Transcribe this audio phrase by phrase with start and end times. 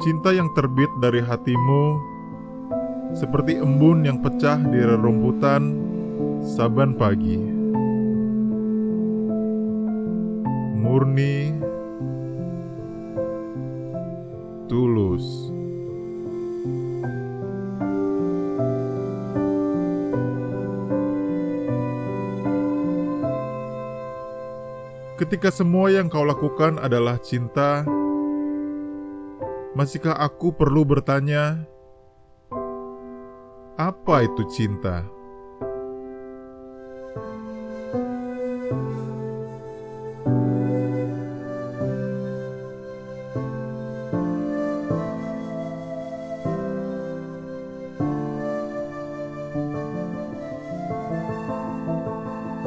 [0.00, 2.00] Cinta yang terbit dari hatimu
[3.12, 5.76] seperti embun yang pecah di rerumputan
[6.40, 7.36] saban pagi.
[10.80, 11.52] Murni,
[14.72, 15.52] tulus.
[25.20, 27.84] Ketika semua yang kau lakukan adalah cinta,
[29.74, 31.62] masihkah aku perlu bertanya,
[33.78, 35.06] apa itu cinta?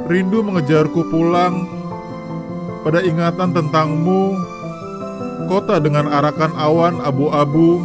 [0.03, 1.65] Rindu mengejarku pulang
[2.85, 4.52] pada ingatan tentangmu,
[5.47, 7.81] kota dengan arakan awan abu-abu,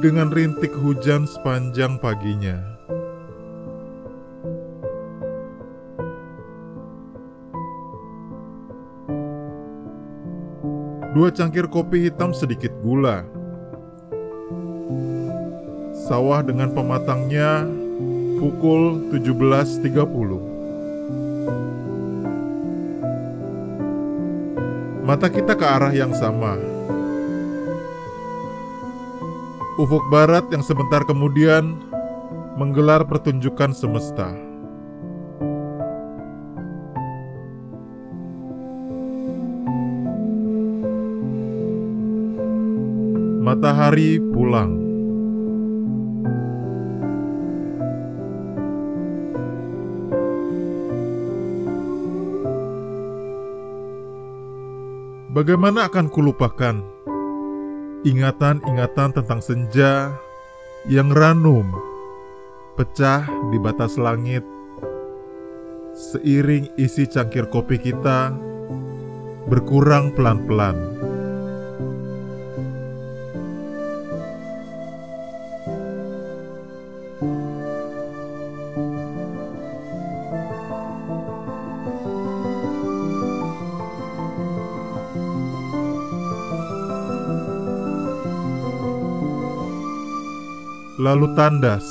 [0.00, 2.76] dengan rintik hujan sepanjang paginya.
[11.16, 13.24] Dua cangkir kopi hitam sedikit gula.
[16.06, 17.64] Sawah dengan pematangnya
[18.36, 20.55] pukul 17.30.
[25.06, 26.58] Mata kita ke arah yang sama.
[29.78, 31.78] Ufuk barat yang sebentar kemudian
[32.58, 34.34] menggelar pertunjukan semesta.
[43.46, 44.85] Matahari pulang.
[55.36, 56.80] Bagaimana akan kulupakan
[58.08, 60.16] ingatan-ingatan tentang senja
[60.88, 61.76] yang ranum
[62.72, 64.40] pecah di batas langit
[65.92, 68.32] seiring isi cangkir kopi kita
[69.44, 70.96] berkurang pelan-pelan.
[90.96, 91.84] Lalu tandas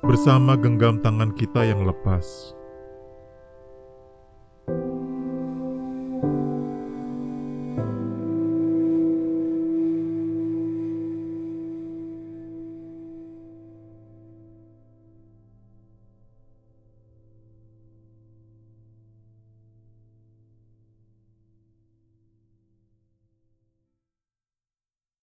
[0.00, 2.56] bersama genggam tangan kita yang lepas.